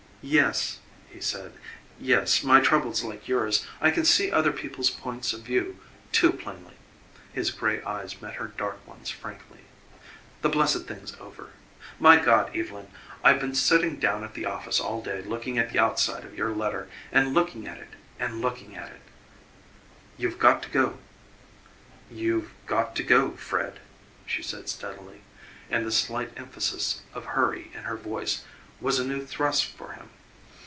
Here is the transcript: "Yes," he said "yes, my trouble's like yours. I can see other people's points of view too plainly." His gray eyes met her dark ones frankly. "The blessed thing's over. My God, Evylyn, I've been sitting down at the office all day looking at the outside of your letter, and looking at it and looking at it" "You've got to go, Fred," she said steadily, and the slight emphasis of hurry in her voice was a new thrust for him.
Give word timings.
"Yes," 0.23 0.77
he 1.09 1.19
said 1.19 1.53
"yes, 1.99 2.43
my 2.43 2.59
trouble's 2.61 3.01
like 3.03 3.27
yours. 3.27 3.65
I 3.81 3.89
can 3.89 4.05
see 4.05 4.31
other 4.31 4.51
people's 4.51 4.91
points 4.91 5.33
of 5.33 5.39
view 5.41 5.79
too 6.11 6.31
plainly." 6.31 6.75
His 7.33 7.49
gray 7.49 7.81
eyes 7.81 8.21
met 8.21 8.35
her 8.35 8.45
dark 8.49 8.85
ones 8.85 9.09
frankly. 9.09 9.61
"The 10.43 10.49
blessed 10.49 10.85
thing's 10.85 11.15
over. 11.19 11.53
My 11.97 12.17
God, 12.17 12.55
Evylyn, 12.55 12.89
I've 13.23 13.39
been 13.39 13.55
sitting 13.55 13.95
down 13.95 14.23
at 14.23 14.35
the 14.35 14.45
office 14.45 14.79
all 14.79 15.01
day 15.01 15.23
looking 15.23 15.57
at 15.57 15.71
the 15.73 15.79
outside 15.79 16.23
of 16.23 16.37
your 16.37 16.53
letter, 16.53 16.87
and 17.11 17.33
looking 17.33 17.67
at 17.67 17.79
it 17.79 17.89
and 18.19 18.41
looking 18.41 18.75
at 18.75 18.91
it" 18.91 19.01
"You've 20.19 20.37
got 20.37 20.61
to 20.65 20.97
go, 23.01 23.31
Fred," 23.37 23.79
she 24.27 24.43
said 24.43 24.69
steadily, 24.69 25.23
and 25.71 25.83
the 25.83 25.91
slight 25.91 26.29
emphasis 26.37 27.01
of 27.11 27.25
hurry 27.25 27.71
in 27.73 27.85
her 27.85 27.97
voice 27.97 28.43
was 28.79 28.97
a 28.99 29.03
new 29.05 29.23
thrust 29.23 29.63
for 29.63 29.91
him. 29.91 30.09